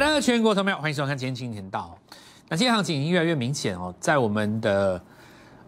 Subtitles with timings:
[0.00, 1.94] 大家全国投票，欢迎收看《今天金钱道》。
[2.48, 4.98] 那今天行情已经越来越明显哦，在我们的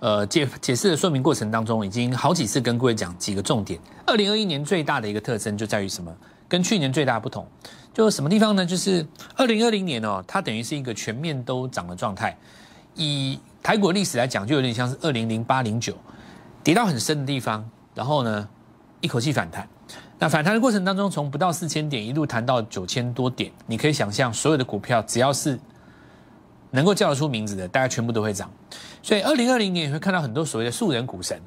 [0.00, 3.78] 呃解解释的说明过程当中，已经好几次跟各位讲几个重点。
[4.06, 6.10] 二零二一年最大的一个特征就在于什么？
[6.48, 7.46] 跟去年最大不同，
[7.92, 8.64] 就什么地方呢？
[8.64, 9.06] 就是
[9.36, 12.34] 二零二零年哦，它等于是一个全面都涨的状态。
[12.94, 15.94] 以台股历史来讲，就有点像是二零零八零九
[16.64, 18.48] 跌到很深的地方，然后呢
[19.02, 19.68] 一口气反弹。
[20.22, 25.58] 那反弹的过程当中，从不到四千点一路弹到九千多点，你可以想象，所有的股票只要是
[26.70, 28.48] 能够叫得出名字的，大家全部都会涨。
[29.02, 31.42] 所以，二零二零年你会看到很多所谓的素人股神，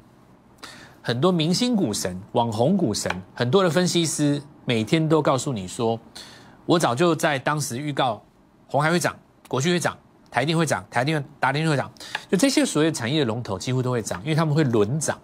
[1.00, 5.98] 很多明星股神、网红股神，很多的分析师每天都告诉你说，
[6.66, 8.22] 我早就在当时预告，
[8.66, 9.16] 红海会涨，
[9.48, 9.96] 国巨会涨，
[10.30, 11.90] 台电会涨，台电、达电会涨，
[12.30, 15.18] 就这些所谓产业的龙头几乎都会涨，因为他们会轮涨。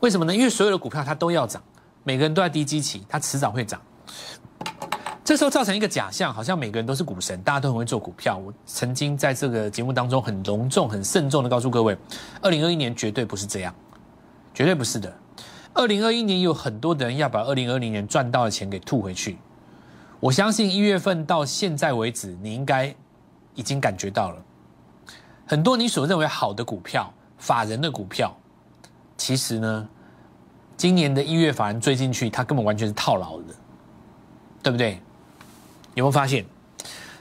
[0.00, 0.34] 为什么呢？
[0.34, 1.62] 因为所有的股票它都要涨。
[2.06, 3.82] 每个人都在低基期，它迟早会涨。
[5.24, 8.38] 这时候造成一个假象，好像每个人都是股神，大家都很会做股票。
[8.38, 11.98] 我曾经在这个节目当中很隆重、很慎重的告诉各位，
[12.40, 13.74] 二零二一年绝对不是这样，
[14.54, 15.12] 绝对不是的。
[15.74, 19.36] 二零二一年有很多的人要把二零二零年赚到的钱给吐回去。
[20.20, 22.94] 我相信一月份到现在为止，你应该
[23.56, 24.40] 已经感觉到了，
[25.44, 28.32] 很多你所认为好的股票、法人的股票，
[29.16, 29.88] 其实呢。
[30.76, 33.54] 今年的一月法人追进去，他根本完全是套牢的，
[34.62, 35.00] 对不对？
[35.94, 36.44] 有没有发现？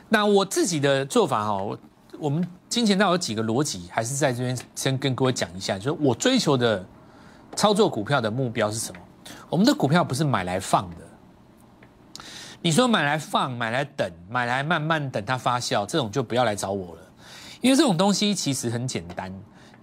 [0.10, 1.80] 那我自己的做法哈，我
[2.20, 6.86] 我们金钱道有几个逻辑，还是在这边先跟各位讲一下，就是我追求的
[7.56, 9.00] 操作股票的目标是什么？
[9.50, 10.98] 我们的股票不是买来放的。
[12.62, 17.02] 你说买来放、买来等、买来慢慢等它发酵，这种就不要来找我了，
[17.62, 19.32] 因为这种东西其实很简单。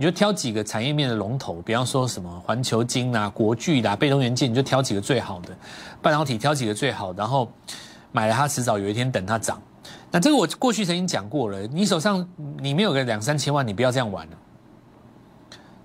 [0.03, 5.56] 你就挑几个产业面的龙头，比方说什么环球金啊、国巨啦、被动元件，你就挑几个最好的
[6.03, 7.48] 半导体，挑几个最好，然后
[8.11, 9.62] 买了它，迟早有一天等它涨。
[10.10, 12.28] 那这个我过去曾经讲过了，你手上
[12.59, 14.37] 你没有个两三千万，你不要这样玩了。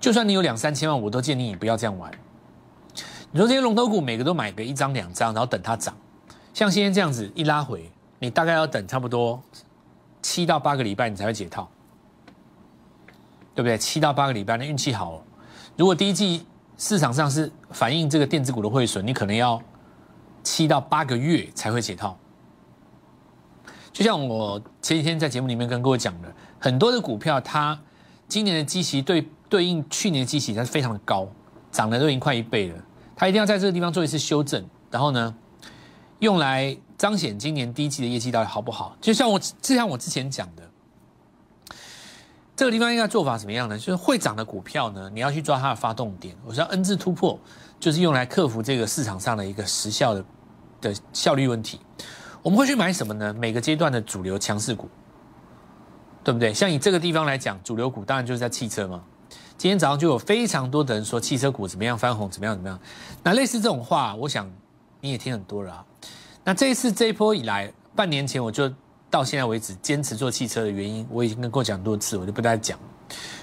[0.00, 2.10] 就算你有两三千万，我都建议你不要这样玩。
[3.30, 5.96] 你说这些龙头股每个都买个一张两张，然后等它涨，
[6.52, 7.88] 像今天这样子一拉回，
[8.18, 9.40] 你大概要等差不多
[10.22, 11.70] 七到八个礼拜，你才会解套。
[13.58, 13.76] 对不对？
[13.76, 15.20] 七到八个礼拜，那运气好。
[15.76, 16.46] 如果第一季
[16.76, 19.60] 市场上是反映这个电子股的汇损，你可能要
[20.44, 22.16] 七到八个月才会解套。
[23.92, 27.76] 就像我前几天在节目里面跟各位讲的，很多的股票它
[28.28, 31.26] 今年的基期对对应去年的基期，它是非常的高，
[31.72, 32.76] 涨了都已经快一倍了。
[33.16, 35.34] 它一定要在这个地方做一次修正，然后呢，
[36.20, 38.96] 用来彰显今年第一季的业绩到底好不好。
[39.00, 40.62] 就像我就像我之前讲的。
[42.58, 43.78] 这个地方应该做法怎么样呢？
[43.78, 46.34] 就是会涨的股票呢，你要去抓它的发动点。
[46.44, 47.38] 我说 N 字突破，
[47.78, 50.24] 就是用来克服这个市场上的一个时效的
[50.80, 51.78] 的效率问题。
[52.42, 53.32] 我们会去买什么呢？
[53.32, 54.88] 每个阶段的主流强势股，
[56.24, 56.52] 对不对？
[56.52, 59.04] 像以这个地方来讲，主流股当然就是在汽车嘛。
[59.56, 62.76] 今天早上就有非常多的人说汽车股怎么样翻红，怎么样怎么样。
[63.22, 64.50] 那类似这种话，我想
[65.00, 65.84] 你也听很多了啊。
[66.42, 68.68] 那这一次这一波以来，半年前我就。
[69.10, 72.78] 到现在为止，坚持做汽车的原因，我已经跟过讲多次，我就不再讲。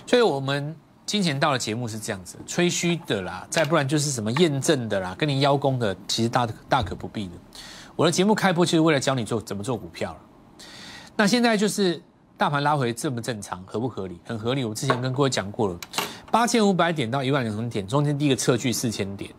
[0.05, 7.33] 所以，我们金钱到的节目是这样子，吹嘘的啦，再不然就是什么验证的啦，跟你邀功的，其实大大可不必的。
[7.95, 10.15] 我的节目开播就是为了教你做怎么做股票。
[11.15, 12.01] 那现在就是
[12.37, 14.19] 大盘拉回正不正常，合不合理？
[14.25, 14.65] 很合理。
[14.65, 15.79] 我之前跟各位讲过了，
[16.29, 19.31] 八千五百点到一万两千点，中间第一个测距四千点，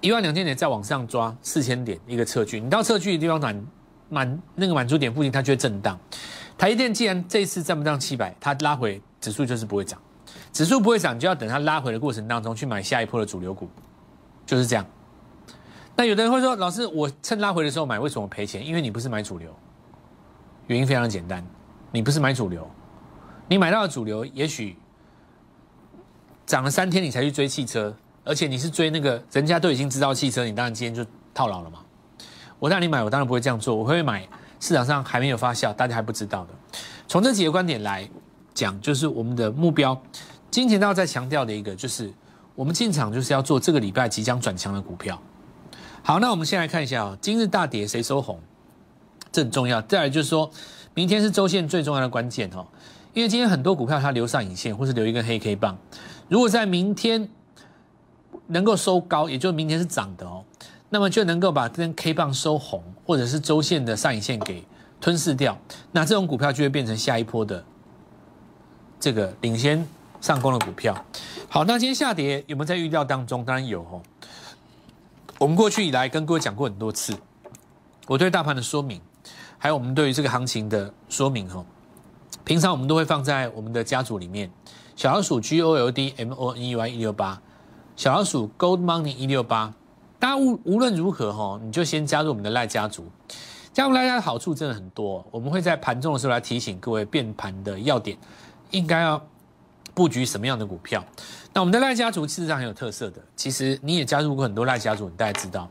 [0.00, 3.54] 一万两千点再往上抓四千点一个测距，你到测距的地方哪？
[4.14, 5.98] 满那个满足点附近，它就会震荡。
[6.56, 10.00] 台积电既然这次站不上七百，它拉回指数就是不会涨。
[10.52, 13.68] 指数不会涨，就要等它拉回的过程当中去买下一波的主流股，
[14.46, 14.86] 就是这样。
[15.96, 18.64] 那有的人会说，老师，我趁拉回的时候买，为什么赔钱？
[18.64, 19.54] 因为你不是买主流。
[20.66, 21.44] 原因非常简单，
[21.92, 22.68] 你不是买主流，
[23.48, 24.76] 你买到的主流也许
[26.46, 27.94] 涨了三天你才去追汽车，
[28.24, 31.83] 而且你是追那个人家都已经知道汽车，你当然今天就套牢了嘛。
[32.64, 33.76] 我让你买，我当然不会这样做。
[33.76, 34.26] 我会买
[34.58, 36.54] 市场上还没有发酵、大家还不知道的。
[37.06, 38.08] 从这几个观点来
[38.54, 40.00] 讲，就是我们的目标。
[40.50, 42.10] 金钱道在强调的一个，就是
[42.54, 45.20] 我们进场就是要做这个礼拜即将转强的股票。
[46.02, 48.40] 好，那我们先来看一下哦，今日大跌谁收红？
[49.30, 49.82] 这很重要。
[49.82, 50.50] 再来就是说，
[50.94, 52.66] 明天是周线最重要的关键哦，
[53.12, 55.76] 因为今天很多股票它留上影线，或是留一根黑 K 棒。
[56.30, 57.28] 如果在明天
[58.46, 60.42] 能够收高，也就明天是涨的哦。
[60.94, 64.64] 那么就能够把这根 K 棒收红，或者是周线的上影线给
[65.00, 65.58] 吞噬掉，
[65.90, 67.64] 那这种股票就会变成下一波的
[69.00, 69.84] 这个领先
[70.20, 71.04] 上攻的股票。
[71.48, 73.44] 好，那今天下跌有没有在预料当中？
[73.44, 74.00] 当然有哦。
[75.40, 77.12] 我们过去以来跟各位讲过很多次，
[78.06, 79.00] 我对大盘的说明，
[79.58, 81.66] 还有我们对于这个行情的说明哦，
[82.44, 84.48] 平常我们都会放在我们的家族里面，
[84.94, 87.42] 小老鼠 G O L D M O N E Y 一六八，
[87.96, 89.74] 小老鼠 Gold Money 一六八，
[90.24, 93.06] 大家无无论如何哈，你就先加入我们的赖家族，
[93.74, 98.16] 加入赖家的好处真的很多，我们会在盘中的时候来提醒各位变盘的要点，
[98.70, 99.22] 应该要
[99.92, 101.04] 布局什么样的股票。
[101.52, 105.68] 那我们的赖家族事实上很有特色的，其实你也加入过很多赖家族，你大概知道，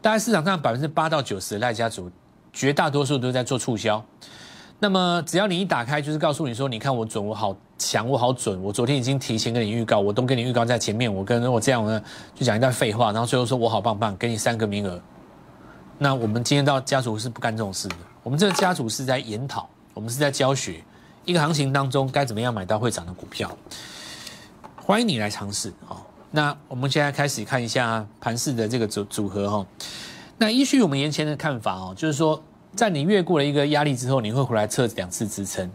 [0.00, 2.08] 大概市场上百分之八到九十赖家族，
[2.52, 4.00] 绝大多数都在做促销。
[4.78, 12.02] 那么只要你一打开，就是告诉你说，你看我准，我好强，我好准，我昨天已经提前跟你预告，我都跟你预告在前面，我跟我这样呢，
[12.34, 15.00] 就讲一段废话，然后最后说我好棒棒，给你三个名额。
[15.98, 20.84] 那我们今天到家族是不干这种事的，我们这个家族是在研讨，我们是在教学
[21.24, 23.50] 一个行情当中该怎么样买到会涨的股票。
[24.76, 25.96] 欢迎你来尝试哦。
[26.30, 29.66] 那我们现在开始看一下盘势的这个组组合哈。
[30.36, 32.42] 那依据我们眼前的看法哦，就是说，
[32.76, 35.68] 在你越过了一个压力之后，你会回来测两次支撑。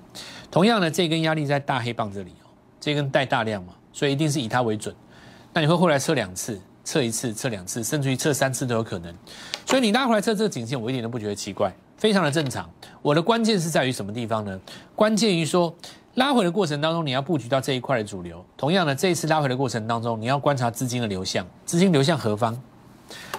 [0.51, 2.47] 同样的，这根压力在大黑棒这里哦，
[2.79, 4.95] 这根带大量嘛，所以一定是以它为准。
[5.51, 9.13] 那你会回来测两次，测一次，测两次，甚至于测三次都有可能。
[9.65, 12.69] 所以你拉回来测这个颈线，我一点都不觉得奇怪，非常的正常。
[13.01, 14.59] 我的关键是在于什么地方呢？
[14.95, 15.75] 关键于说。
[16.15, 18.43] 拉回的过程当中，你要布局到这一块的主流。
[18.57, 22.61] 同样的，这一次拉回的过程当中，你要观察资金的流向，资金流向何方？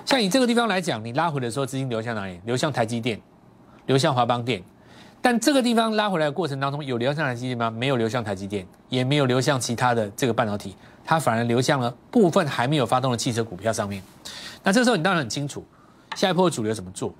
[0.06, 2.40] 像以这个地方来讲，你拉回的时候，资金流向哪里？
[2.46, 3.20] 流向台积电，
[3.86, 4.62] 流向华邦电。
[5.20, 7.70] 但这个地方拉回来的过程当中，有流向台积电吗？
[7.70, 14.02] 没有流向台积电，也没有流向其他的这个半导体，它反而流向了部分还没有发动的汽车股票上面。
[14.64, 15.64] 那这时候你当然很清楚，
[16.16, 17.14] 下一波主流怎么做。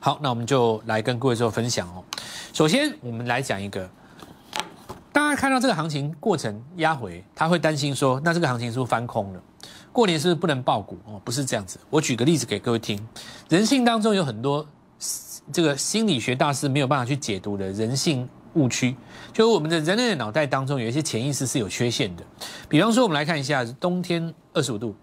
[0.00, 2.02] 好，那我们就来跟各位做分享哦。
[2.52, 3.88] 首先，我们来讲一个。
[5.12, 9.40] 大家看到这个行情过程压回，他会担心说，那这个行情是不是翻空了？
[9.92, 10.98] 过年是不是不能爆股？
[11.06, 11.78] 哦，不是这样子。
[11.88, 12.98] 我举个例子给各位听，
[13.48, 14.66] 人性当中有很多
[15.52, 18.96] 这个心理学大师没有办法去解读的人性误区，
[19.32, 22.24] 就是我们的人类的脑袋当中有一些潜意识是有缺陷的。
[22.68, 24.94] 比方说，我们来看一下，冬天二十五度，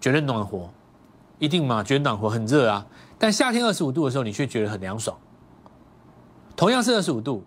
[0.00, 0.68] 觉得暖和，
[1.38, 1.82] 一定嘛？
[1.82, 2.86] 觉得暖和很热啊。
[3.18, 5.16] 但夏天二十五度的时候，你却觉得很凉爽。
[6.56, 7.44] 同样是二十五度，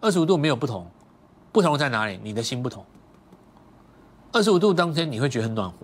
[0.00, 0.86] 二十五度没有不同。
[1.52, 2.18] 不同在哪里？
[2.22, 2.84] 你的心不同。
[4.32, 5.78] 二十五度当天你会觉得很暖和，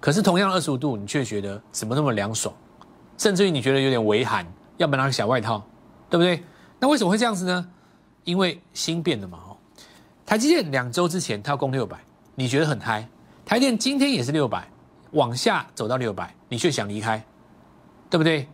[0.00, 2.52] 可是同样二十五度，你却觉得怎么那么凉爽，
[3.16, 4.44] 甚至于你觉得有点微寒，
[4.76, 5.64] 要不要拿个小外套，
[6.10, 6.42] 对不对？
[6.78, 7.68] 那为什么会这样子呢？
[8.24, 9.38] 因为心变了嘛。
[9.46, 9.56] 哦，
[10.24, 11.98] 台积电两周之前它要攻六百，
[12.34, 13.06] 你觉得很嗨。
[13.44, 14.68] 台电今天也是六百，
[15.12, 17.24] 往下走到六百，你却想离开，
[18.10, 18.48] 对不对？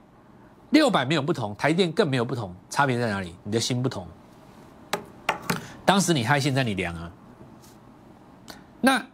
[0.71, 3.35] 六百没有不同，台电更没有不同，差别在哪里？
[3.43, 4.07] 你的心不同。
[5.85, 7.11] 当时你嗨，现在你凉啊？
[8.81, 9.05] 那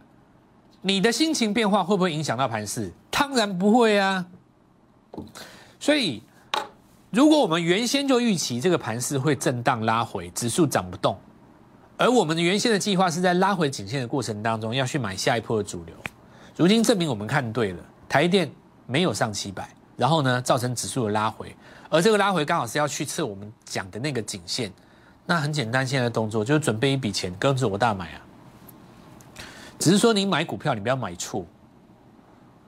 [0.81, 2.91] 你的心情变化会不会影响到盘势？
[3.09, 4.25] 当然不会啊。
[5.79, 6.23] 所以，
[7.11, 11.17] 如果我们原先就预期这个盘势会震荡拉回，指数涨不动，
[11.97, 15.95] 而我们的原先的计划是在拉回颈线的过程当中要去买下一波的主流，
[16.55, 18.51] 如今证明我们看对了，台电
[18.85, 19.67] 没有上七百，
[19.97, 21.55] 然后呢，造成指数的拉回，
[21.89, 24.71] 而这个拉回刚好是要去测我们讲的那个颈线。
[25.25, 28.21] 那很简单，现在的动作就是准备一笔钱跟着我大买啊。
[29.77, 31.45] 只是说你买股票，你不要买错，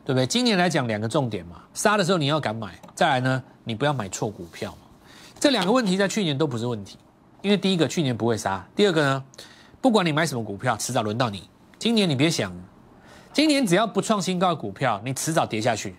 [0.05, 0.25] 对不对？
[0.25, 4.87] 今年来讲，两个重点嘛，杀的时候你要敢买，再来呢，你不要买错股票嘛。
[5.39, 6.97] 这两个问题在去年都不是问题，
[7.41, 9.23] 因为第一个去年不会杀，第二个呢，
[9.81, 11.49] 不管你买什么股票，迟早轮到你。
[11.79, 12.53] 今年你别想，
[13.33, 15.95] 今年只要不创新高的股票，你迟早跌下去，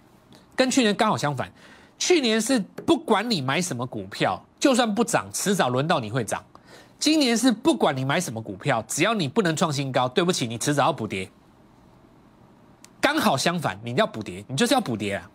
[0.55, 1.53] 跟去年刚好相反。
[1.99, 6.45] 去年是不管你买什么股票，就算不涨，迟早轮到你会涨。
[6.99, 11.29] 今年是不管你买什么股票，只要你不能创新高，对不起，你迟早要补跌。
[13.01, 15.29] 刚好相反，你要补跌，你就是要补跌啊！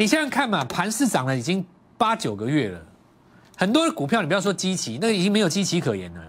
[0.00, 1.62] 你现在看嘛，盘市涨了已经
[1.98, 2.80] 八九个月了，
[3.58, 6.22] 很多的股票你不要说基期，那已经没有基期可言了。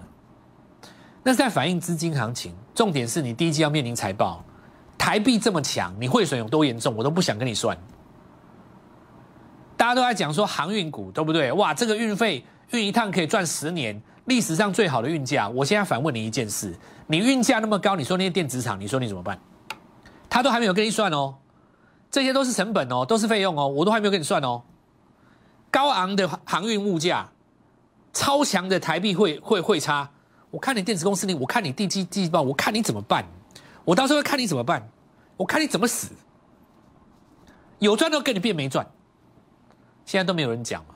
[1.24, 4.44] 那是在反映资金行情，重点是你第一季要面临财报，
[4.98, 7.78] 台币这么强，你汇损有多严重，我都不想跟你算。
[9.78, 11.50] 大家都在讲说航运股对不对？
[11.54, 12.44] 哇，这个运费。
[12.72, 15.48] 运一趟可以赚十年，历史上最好的运价。
[15.48, 19.40] 我现在反问你一件事：你运价那么高，你说那些电子厂，你说你怎么办？
[20.30, 21.36] 他都还没有跟你算哦，
[22.12, 24.62] 这些都是成本哦，都是费用哦，我都还没有跟你算哦。
[25.72, 27.25] 高昂的航运物价，
[28.12, 30.10] 超强的台币汇汇汇差，
[30.50, 33.25] 我看你电子公司你，我看你地基地报，我看你怎么办？
[33.86, 34.86] 我到时候看你怎么办？
[35.38, 36.10] 我看你怎么死？
[37.80, 38.86] 有赚都跟你变没赚，
[40.06, 40.96] 现在都没有人讲嘛，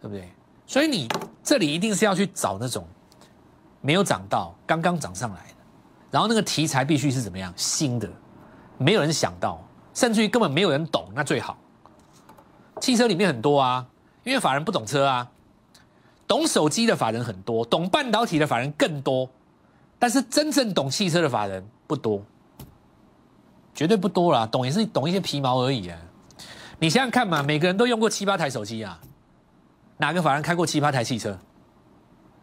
[0.00, 0.30] 对不对？
[0.66, 1.08] 所以你
[1.42, 2.86] 这里一定是要去找那种
[3.80, 5.54] 没有涨到、刚刚涨上来的，
[6.10, 8.08] 然后那个题材必须是怎么样新的，
[8.76, 9.65] 没有人想到，
[9.96, 11.56] 甚至于根本没有人懂，那最好。
[12.82, 13.86] 汽车里面很多啊，
[14.24, 15.26] 因为法人不懂车啊，
[16.28, 19.26] 懂手机的法人很多，懂半导体的法人更多，
[19.98, 22.22] 但是真正懂汽车的法人不多，
[23.74, 25.98] 绝对不多啦，懂也是懂一些皮毛而已啊。
[26.78, 29.00] 你想想看嘛，每个人都用过七八台手机啊，
[29.96, 31.38] 哪个法人开过七八台汽车？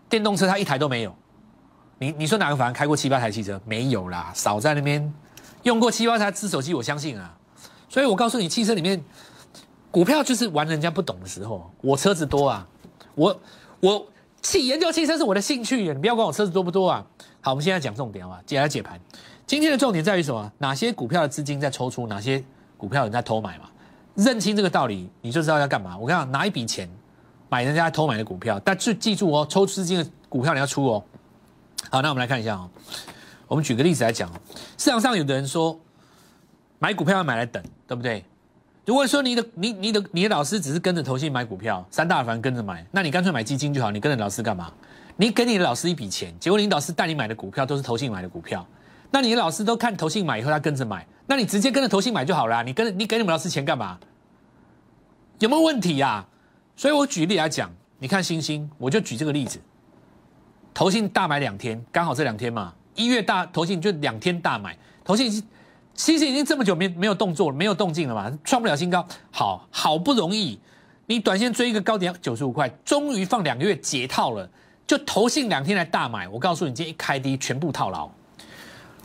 [0.10, 1.16] 电动车他一台都没有。
[2.00, 3.62] 你你说哪个法人开过七八台汽车？
[3.64, 5.14] 没有啦，少在那边
[5.62, 7.38] 用过七八台智手机，我相信啊。
[7.94, 9.00] 所以我告诉你，汽车里面
[9.92, 11.72] 股票就是玩人家不懂的时候。
[11.80, 12.68] 我车子多啊，
[13.14, 13.40] 我
[13.82, 14.04] 我
[14.42, 17.06] 汽研究汽车是我的兴趣，你不要管我车子多不多啊。
[17.40, 19.00] 好，我们现在讲重点啊，接下来解盘。
[19.46, 20.52] 今天的重点在于什么？
[20.58, 22.08] 哪些股票的资金在抽出？
[22.08, 22.44] 哪些
[22.80, 23.66] 股票人在偷买嘛？
[24.16, 25.96] 认清这个道理，你就知道要干嘛。
[25.96, 26.90] 我跟你讲，拿一笔钱
[27.48, 31.04] 买人家偷买的股票，但记记住哦，抽资金的股票你要出哦。
[31.92, 32.68] 好，那我们来看一下哦。
[33.48, 34.34] 我们举个例子来讲哦。
[34.80, 35.80] 市场上有的人说，
[36.80, 38.26] 买股票要买来等，对不对？
[38.86, 43.92] 如果说你的你你的你的老师只是跟着投信买股票，三大反跟着买，那你干脆买基金就好。
[43.92, 44.72] 你跟着老师干嘛？
[45.16, 48.66] 你给你的老师一笔钱，结果你老师带你买的股票都是投信买的股票，
[49.12, 52.64] 那你的老师都看投信买以后，他跟着买，那你直接跟着投信买就好了。
[52.64, 54.00] 你跟你给你们老师钱干嘛？
[55.40, 56.26] 有没有问题呀？
[56.76, 59.60] 所以我举例来讲，你看星星，我就举这个例子。
[60.74, 65.32] 投信大买两天，刚好这两天嘛，一月大投信就两天大买，投信
[65.96, 70.60] 其实已经这么久没没有动作，没有动静了嘛，创不了新高，好好不容易，
[71.06, 74.50] 你短线追一个高点九十五块，终于放两个月解套了，
[74.88, 78.10] 就投信两天来大买，我告诉你，今天一开低全部套牢，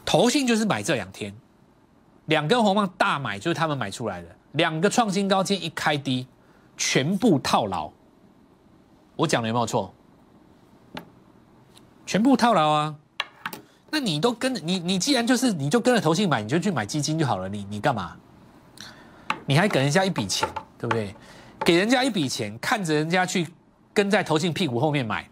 [0.05, 1.35] 投信就是买这两天，
[2.27, 6.27] 两根红棒大买就是他们买出来的，两个创新高，今天一开低
[6.77, 7.91] 全部套牢，
[9.15, 9.93] 我讲的有没有错？
[12.07, 12.95] 全部套牢啊！
[13.91, 17.49] 那你都跟你你既然就是你就跟着投信买，你就去买基金就好了。
[17.49, 18.17] 你你干嘛？
[19.47, 21.15] 你还给人家一笔钱，对不对？
[21.65, 23.49] 给人家一笔钱，看着人家去
[23.95, 25.29] 跟在投信屁股后面买，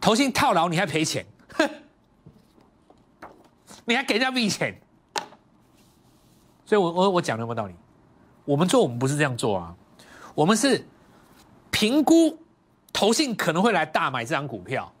[0.00, 1.68] 投信套牢你还赔钱，哼！
[3.86, 4.78] 你还给人家一笔钱，
[6.66, 7.74] 所以我我我讲有没有道理？
[8.44, 9.74] 我们做我们不是这样做啊，
[10.34, 10.86] 我们是
[11.70, 12.38] 评估
[12.92, 14.92] 投信可能会来大买这张股票。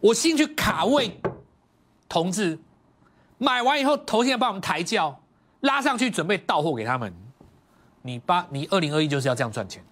[0.00, 1.20] 我先去卡位，
[2.08, 2.58] 同志，
[3.36, 5.20] 买完以后，头先帮我们抬轿
[5.60, 7.12] 拉上去，准备到货给他们。
[8.02, 9.84] 你八，你二零二一就是要这样赚钱，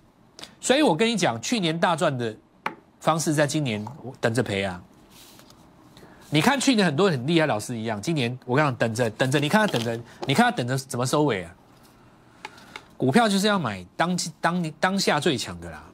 [0.61, 2.35] 所以我跟你讲，去年大赚的
[3.01, 4.83] 方式，在今年我等着赔啊。
[6.31, 11.55] 你看去年很多很厉害老师一样，今年我跟你讲，等着等着，你看他等着，你看他等着怎么收尾啊？
[12.97, 15.85] 股票就是要买当当当下最强的啦。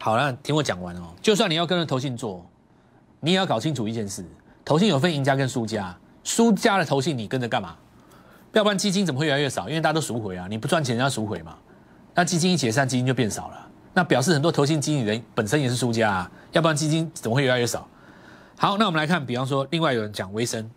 [0.00, 2.44] 好了，听我讲完哦，就算你要跟着投信做。
[3.20, 4.24] 你也要搞清楚一件事：
[4.68, 7.74] 投信有分赢家跟输家，输家的投信你跟着干嘛？
[8.52, 9.66] 要不然基金怎么会越来越少？
[9.66, 11.54] 因为大家都赎回啊，你不赚钱人家赎回嘛。
[12.14, 16.30] 那基金一解散，基金就变少了，那表示很多投信经理人本身也是输家啊。
[16.52, 17.88] 要不然基金怎么会越来越少？
[18.58, 20.70] 好，那我们来看，比方说，另外有人讲维生，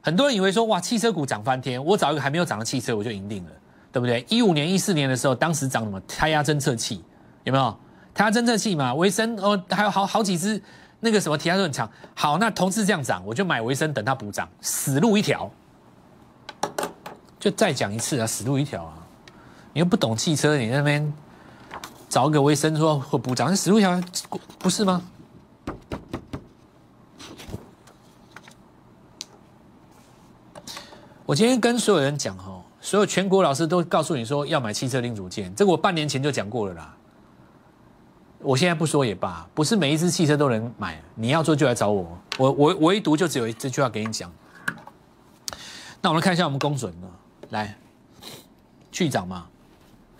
[0.00, 3.50] 很多人以为说哇，汽车股涨翻天，我找一个还没有涨的汽车我就赢定了，
[3.92, 4.26] 对不对？
[4.28, 7.04] 一五年、一四年的时候，当时涨什么胎压侦测器？
[7.44, 7.78] 有没有
[8.12, 8.92] 胎压侦测器嘛？
[8.94, 10.60] 微生哦，还有好好几只。
[11.06, 11.88] 那个什么，其他都很强。
[12.16, 15.48] 好，那同志这样涨，我就买维生，等它补涨，死路一条。
[17.38, 18.98] 就再讲一次啊，死路一条啊！
[19.72, 21.12] 你又不懂汽车，你那边
[22.08, 24.02] 找个维生说会补涨，死路一条，
[24.58, 25.00] 不是吗？
[31.24, 36.96] 我今天跟所有人讲哈，所有全国老师都告诉你说要买汽车零组件，这个我半年前就讲过了啦。
[38.38, 41.00] 我现在不说也罢，不是每一只汽车都能买。
[41.14, 44.30] 你要做就来找我，我我唯独就只有这句话给你讲。
[46.00, 47.08] 那我们看一下我们公准的，
[47.50, 47.76] 来
[48.92, 49.46] 去涨嘛，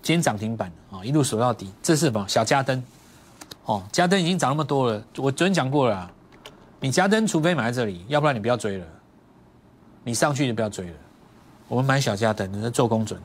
[0.03, 1.71] 今天涨停板啊，一路守到底。
[1.83, 2.27] 这是什么？
[2.27, 2.83] 小加灯
[3.67, 6.11] 哦，加灯已经涨那么多了，我昨天讲过了，
[6.81, 8.87] 你加灯除非买在这里，要不然你不要追了，
[10.03, 10.95] 你上去就不要追了。
[11.69, 13.21] 我们买小加灯，是做公准，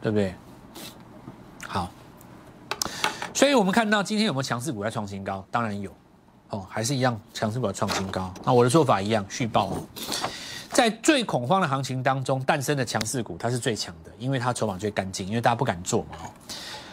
[0.00, 0.34] 对不对？
[3.40, 5.42] 所以我们看到今天有没有强势股在创新高？
[5.50, 5.90] 当然有，
[6.50, 8.30] 哦，还是一样强势股在创新高。
[8.44, 9.72] 那我的做法一样，续报。
[10.68, 16.18] 在最恐慌的行情当中诞生的强势股，它是最强的，因为它筹码最干净，因为大家不敢做嘛。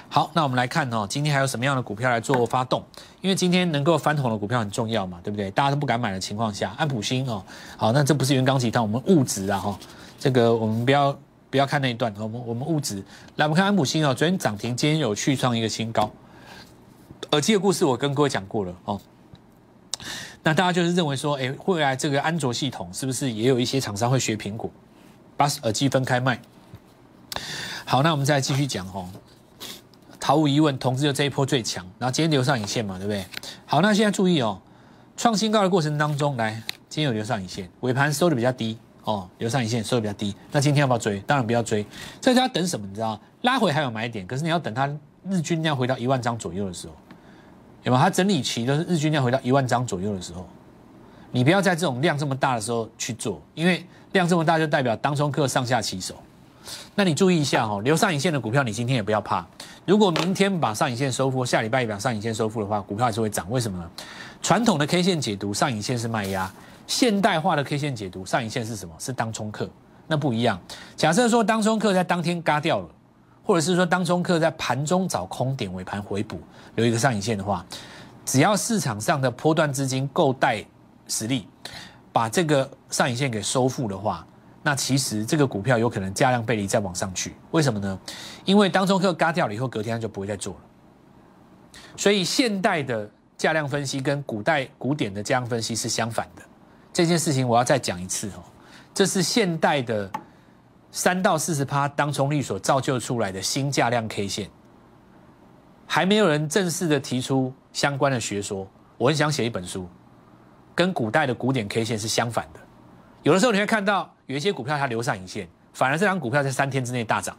[0.08, 2.82] 好，那我们来看哦，今天还有什么样的股票来做发动？
[3.20, 5.52] 因为今天能够翻红的股票很重要嘛，对不对？
[5.52, 7.44] 大家都不敢买的情况下，安普新哦，
[7.76, 9.78] 好，那这不是原钢集团，我们物质啊哈，
[10.18, 13.04] 这个我们不要不要看那一段，我们我们物质
[13.36, 16.10] 来，我们看安普新哦，昨天涨停，今天有去创一个新高。
[17.32, 19.00] 耳机的故事我跟各位讲过了哦，
[20.44, 24.70] 那大家就是认为说，哎，未来这个安卓系统是不是也有一些厂商会学苹果，
[25.36, 26.40] 把耳机分开卖？
[27.86, 29.10] 好，那我们再继续讲哦。
[30.28, 31.86] 毫无疑问，同志就这一波最强。
[31.98, 33.26] 然后今天留上影线嘛，对不对？
[33.66, 34.60] 好，那现在注意哦，
[35.16, 40.36] 创新高的过程当中，来，今天有留上影线，尾盘收的比较低哦，留上影线收的比较低。
[40.52, 41.22] 那今天要不要追？
[41.22, 41.86] 当然不要追。
[42.20, 42.86] 这就要等什么？
[42.86, 44.94] 你知道，拉回还有买点，可是你要等它
[45.30, 46.94] 日均量回到一万张左右的时候，
[47.84, 48.04] 有没有？
[48.04, 50.48] 它整理期都是日均量回到一万张左右的时候。
[51.32, 56.16] 你不要在这种量这么大的时候去做，因为量这么大就代表当中客上下起手。
[56.96, 59.46] 那你注意一下哦，留上影线的股票，你今天也不要怕。
[59.86, 63.50] 如果明天把上影线收复，下礼拜一把上影线收复的话，股票还是会涨。
[63.50, 63.90] 为什么呢？
[64.42, 66.50] 传统的 K 线解读，上影线是卖压；
[66.86, 68.94] 现代化的 K 线解读，上影线是什么？
[69.00, 69.70] 是当冲客。
[70.08, 70.60] 那不一样。
[70.96, 72.90] 假设说当冲客在当天嘎掉了，
[73.48, 76.40] 或者是说当中客在盘中找空点尾盘回补，
[76.76, 77.66] 留一个上影线的话，
[78.24, 80.64] 只要市场上的波段资金够带。
[81.10, 81.48] 实力
[82.12, 84.28] 把这个上影线给收复的话，
[84.62, 87.34] 那其实这个股票有可能价量背离再往上去。
[87.52, 87.98] 为什么呢？
[88.44, 90.60] 因为当中客割掉了以后，隔天就不会再做了。
[91.96, 96.42] 所以现代的价量分析跟古代古典的价量分析是相反的。
[96.92, 98.44] 这件事情我要再讲一次哦，
[98.94, 100.12] 这是现代的
[100.92, 104.50] 三到四十趴当冲率所造就出来的新价量 K 线，
[105.86, 108.68] 还没有人正式的提出相关的学说。
[108.98, 109.88] 我很想写一本书。
[110.74, 112.60] 跟古代的古典 K 线是相反的，
[113.24, 117.36] 有的时候你会看到有一些股票它留上影线，反而这张股票在三天之内大涨，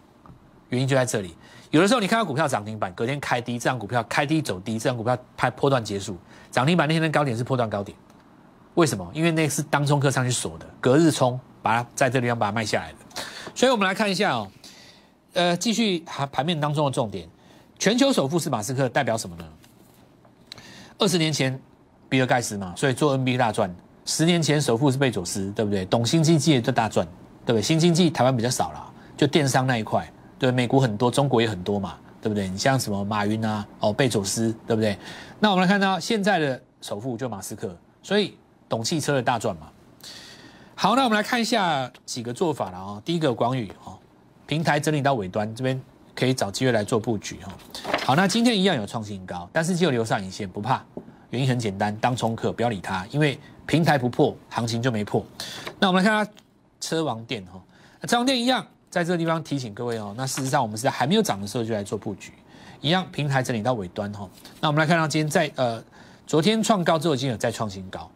[0.71, 1.37] 原因就在这里。
[1.71, 6.19] 有的时候你看到股票涨停板，隔天开低，这张股票开低走低，这张股票拍破段结束，
[6.51, 7.97] 涨停板那天的高点是破段高点，
[8.75, 9.09] 为什么？
[9.15, 12.99] 因为那是当冲客上去锁的，隔日冲把它在这地方把它卖下来的。
[13.59, 14.49] 所以我们来看一下哦，
[15.33, 17.29] 呃，继续盘盘面当中的重点，
[17.77, 19.45] 全球首富是马斯克，代表什么呢？
[20.99, 21.61] 二十年前。
[22.11, 23.71] 比尔盖茨嘛，所以做 NBA 大赚。
[24.07, 25.85] 十年前首富是贝佐斯，对不对？
[25.85, 27.07] 懂新经济的大赚，
[27.45, 27.63] 对不对？
[27.63, 32.49] 新经济台湾比较少啦，就电商那一块，对，美国很多，中国也很多嘛，对不对？
[32.49, 34.97] 你像什么马云啊，哦，贝佐斯，对不对？
[35.39, 38.35] 那我们来看到现在的首富就马斯克，所以
[38.71, 39.71] 懂汽车的大赚嘛。
[40.81, 43.03] 好，那我们来看一下几个做法了啊。
[43.05, 43.99] 第一个广宇哦，
[44.47, 45.83] 平台整理到尾端，这边
[46.15, 47.53] 可以找机会来做布局哈。
[48.05, 50.81] 好，那今天一样有创新高，但是就留上影线，不怕。
[51.31, 53.37] 原因很简单，当冲客不要理它，因为
[53.67, 55.27] 平台不破，行情就没破。
[55.81, 56.33] 那我们来看它
[56.79, 57.61] 车王店哈，
[58.07, 60.15] 车王店一样，在这个地方提醒各位哦。
[60.17, 62.33] 那事实上，我们是在还没有涨的时候就来做布局，
[62.81, 64.31] 一样平台整理到尾端哈。
[64.61, 65.83] 那我们来看到今天在呃
[66.25, 68.09] 昨天创高之后，已经有再创新高。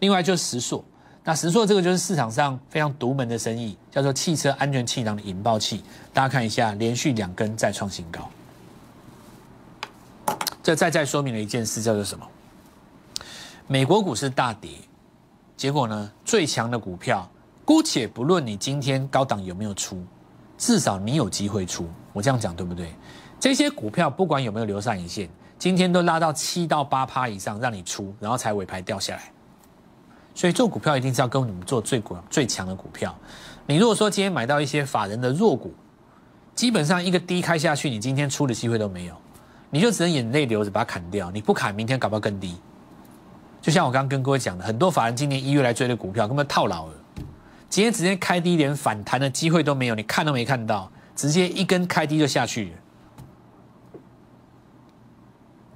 [0.00, 0.84] 另外就是石硕，
[1.28, 5.84] 那石硕这个就是市场上非常独门的生意，叫做汽车安全气囊的引爆器。
[6.10, 8.26] 大家看一下，连续两根再创新高。
[10.62, 12.26] 这再再说明了一件事，叫做什么？
[13.66, 14.70] 美国股市大跌，
[15.54, 16.10] 结果呢？
[16.24, 17.30] 最强的股票，
[17.62, 20.02] 姑且不论你今天高档有没有出，
[20.56, 21.86] 至少你有机会出。
[22.14, 22.94] 我这样讲对不对？
[23.38, 29.30] 这些股票不管有没有留上影线，今天都拉到七到八趴以上，让你出，然后才尾盘掉下来。
[30.38, 33.12] 所以做股票一定是要跟你们做最股最强的股票。
[33.66, 35.74] 你如果说今天买到一些法人的弱股，
[36.54, 39.16] 基本上一个低开下去，你今天出的机会都没有。
[39.68, 42.56] 你就只能眼泪流着把它砍掉，你不砍，明天搞不好更低。
[43.60, 46.92] 就像我刚刚跟各位讲的，很多法人今年一月来追的股票根本套牢了，
[47.68, 54.00] 今天直接开低，连反弹的机会都没有，你看都没看到，直接一根开低就下去了，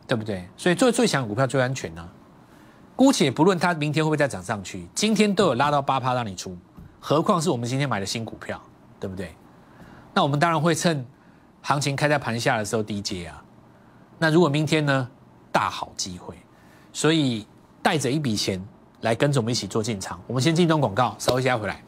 [0.07, 0.49] 对不对？
[0.57, 2.09] 所以做最强股票最安全呢。
[2.95, 6.57] 姑且不论它明天会不会再涨上去，今天都有拉到八趴让你出，
[7.01, 8.61] 何况是我们今天买的新股票，
[9.01, 9.35] 对不对？
[10.15, 11.05] 那我们当然会趁
[11.63, 13.43] 行情开在盘下的时候低接啊。
[14.19, 15.09] 那如果明天呢？
[15.51, 16.35] 大好机会，
[16.95, 17.47] 所以
[17.83, 18.63] 带着一笔钱
[19.03, 20.19] 来跟着我们一起做进场。
[20.27, 21.83] 我们先进段广告，稍微一下回来。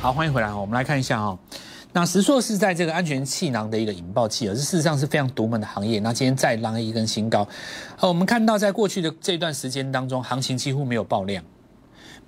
[0.00, 0.52] 好，欢迎回来。
[0.52, 1.38] 我们来看一下哈。
[1.92, 6.00] 那石硕是在这个安全气囊的一个引爆器，而是事实上是非常独门的行业。
[6.00, 7.46] 那今天再拉一根新高。
[8.00, 11.44] 呃，我们看到在过去的这段时间当中，行情几乎没有爆量。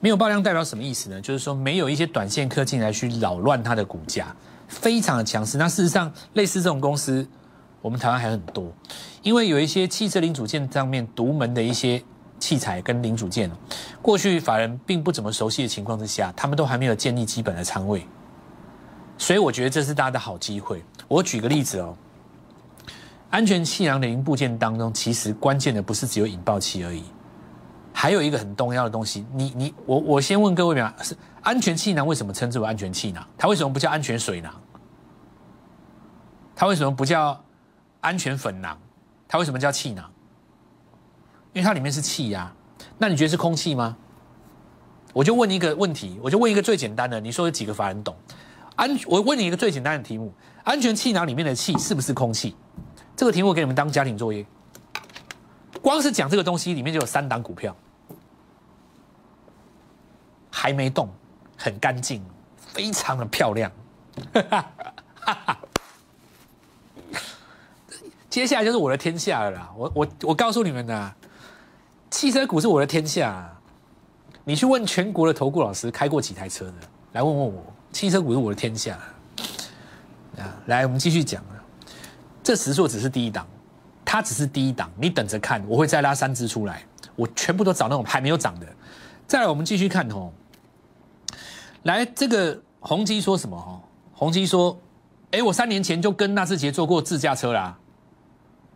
[0.00, 1.18] 没有爆量代表什么意思呢？
[1.18, 4.36] 就是说没有一些短线客进来去扰乱它的股价，
[4.68, 5.56] 非常的强势。
[5.56, 7.26] 那事实上，类似这种公司，
[7.80, 8.70] 我们台湾还很多，
[9.22, 12.02] 因为有一些汽车零组件上面独门的一些
[12.38, 13.50] 器材跟零组件，
[14.02, 18.06] 过去法人并不怎么熟悉的情况之下，他们都还没有建立基本的仓位，
[19.24, 20.84] 所以我觉得这是大家的好机会。
[21.08, 21.96] 我举个例子哦，
[23.30, 27.04] 安全气囊的零部件当中，其实关键的不是只有引爆器而已。
[27.90, 33.26] 还有一个很重要的东西，你你我我先问各位啊，是安全气囊为什么称之为安全气囊？
[33.38, 34.52] 它为什么不叫安全水囊？
[36.54, 37.42] 它为什么不叫
[38.02, 38.78] 安全粉囊？
[39.26, 40.04] 它为什么叫气囊？
[41.54, 42.52] 因为它里面是气压。
[42.98, 43.96] 那你觉得是空气吗？
[45.14, 48.14] 我就问一个问题，我就问一个最简单的，你说有几个法人懂？
[48.76, 50.32] 安，我问你一个最简单的题目：
[50.64, 52.56] 安全气囊里面的气是不是空气？
[53.16, 54.44] 这个题目给你们当家庭作业。
[55.80, 57.76] 光是讲这个东西，里面就有三档股票，
[60.50, 61.08] 还没动，
[61.56, 62.24] 很干净，
[62.56, 63.70] 非常的漂亮。
[68.28, 69.72] 接下来就是我的天下了啦！
[69.76, 71.12] 我我我告诉你们呐，
[72.10, 73.48] 汽车股是我的天下。
[74.42, 76.74] 你去问全国的投顾老师开过几台车的，
[77.12, 77.62] 来问问我，
[77.94, 78.98] 汽车股是我的天下。
[80.36, 81.54] 啊，来，我们继续讲啊。
[82.42, 83.46] 这十数只是第一档，
[84.04, 86.82] 它只是第一档，你等着看，我会再拉三只出来，
[87.14, 88.66] 我全部都找那种还没有涨的。
[89.28, 90.32] 再来，我们继续看哦。
[91.84, 93.56] 来，这个宏基说什么？
[93.56, 93.80] 哦，
[94.12, 94.76] 宏基说，
[95.30, 97.78] 哎，我三年前就跟纳智捷做过自驾车啦。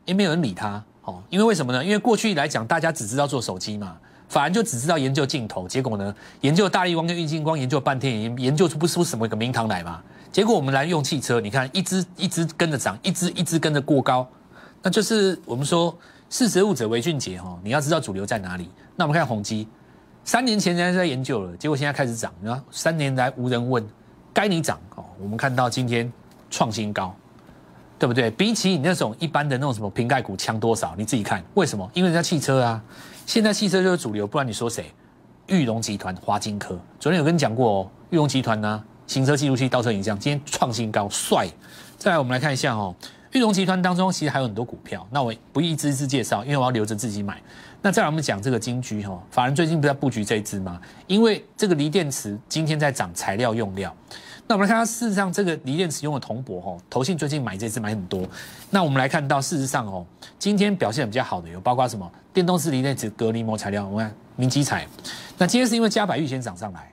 [0.05, 1.85] 也没有人理他，哦，因为为什么呢？
[1.85, 10.03] 因为过去来讲，大家只知道做手机嘛，反而就只知道研究镜头，结果呢，研究大力光跟玉晶光研究半天，研研究出不出什么一个名堂来嘛？
[10.31, 14.29] 结果我们来用汽车，你看一只一只跟着涨，一只一只跟着过高，
[14.83, 15.97] 那就是我们说
[16.29, 18.69] 识时务者为俊杰哈，你要知道主流在哪里。
[18.95, 19.67] 那我们看宏基，
[20.25, 23.87] 三年前人家在研究了，结果现在开始涨，你看三年来无人问，
[24.35, 25.05] 该你涨哦。
[25.19, 26.13] 我们看到今天
[26.51, 27.15] 创新高。
[28.01, 28.31] 对不对？
[28.31, 30.95] 比起你那种一般的那种什么瓶盖股强多少？
[30.97, 31.91] 你自己看，为什么？
[31.93, 32.81] 因为人家汽车啊，
[33.29, 34.91] 现在汽车就是主流，不然你说谁？
[35.49, 37.91] 裕隆集团、华金科，昨天有跟你讲过哦。
[38.09, 41.47] 裕隆集团呢，行车记录器、倒车影像，今天创新高，帅。
[41.99, 42.97] 再来，我们来看一下哦，
[43.33, 47.41] 玉龙集团当中其实还有很多股票，那我不一支一支介绍，因为我要留着自己买。
[47.83, 50.81] 那再来我们讲这个金居哈，法人最近不在布局这一支吗？
[51.07, 53.95] 因为这个锂电池今天在涨材料用料。
[54.47, 58.27] 那我们来看，它事实上这个锂电池用的铜箔哦，投信最近买这支买很多。
[58.71, 60.07] 那我们来看到，事实上哦，
[60.39, 62.11] 今天表现比较好的有包括什么？
[62.33, 64.89] 电动式锂电池隔离膜材料，我看明基材。
[65.37, 66.91] 那今天是因为嘉百玉先涨上来，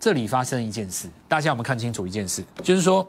[0.00, 3.08] 这里发生一件事，大家我们看清楚一件事，就是说，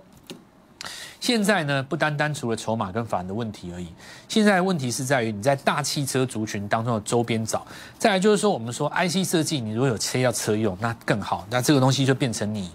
[1.25, 3.87] 现在呢不单单除了筹码跟法人的问题而已，
[4.27, 7.65] 现在问题是在于你在大汽车族群当中的周边找。
[7.97, 12.69] 再来就是说，我们说 IC 设计，你如果有车要车用，那更好，那这个东西就变成你。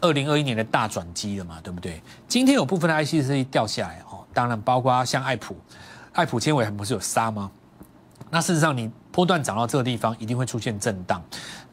[0.00, 2.00] 二零二一年的大转机了嘛，对不对？
[2.26, 5.54] 今天有部分的 IC 设计掉下来哦，当然包括像爱普，
[6.14, 7.50] 爱普纤维不是有杀吗？
[8.30, 11.22] 那事实上你波段涨到这个地方，一定会出现震荡，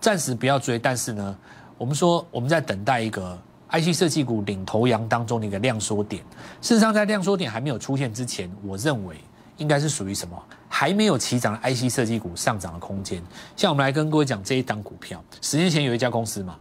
[0.02, 0.78] 暂时不要追。
[0.78, 1.38] 但是呢，
[1.78, 3.40] 我们说我们在等待一个
[3.80, 6.24] IC 设计股领头羊当中的一个量缩点。
[6.62, 9.16] 事实上，在量缩点还没有出现之前，我认为
[9.58, 10.42] 应该是属于什么？
[10.68, 13.22] 还没有起涨的 IC 设计股上涨的空间。
[13.56, 16.56] 像我们来跟各位讲这一档股票，十年前有一家公司嘛。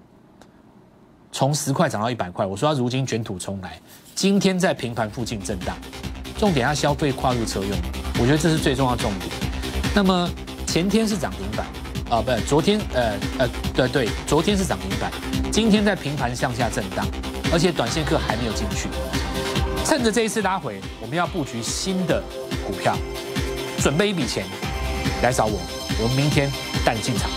[1.33, 3.81] 从十块涨到一百块，我说它如今卷土重来，
[4.15, 5.77] 今天在平盘附近震荡，
[6.39, 7.71] 重点它消费跨入车用，
[8.21, 9.31] 我觉得这是最重要重点。
[9.93, 10.31] 那么
[10.65, 11.67] 前天是涨停板
[12.09, 15.11] 啊，不，昨天呃呃对对，昨天是涨停板，
[15.55, 17.07] 今天在平盘向下震荡，
[17.53, 18.89] 而且短线客还没有进去，
[19.85, 22.21] 趁着这一次拉回，我们要布局新的
[22.67, 22.97] 股票，
[23.79, 24.45] 准备一笔钱
[25.23, 25.61] 来找我，
[26.03, 26.51] 我们明天
[26.85, 27.31] 带你进场。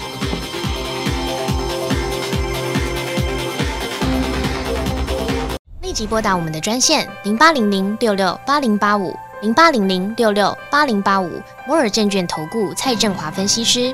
[5.84, 13.94] 立即拨打我们的专线零八零零六六八零八五零八零零六六八零八五摩尔证券投顾蔡振华分析师。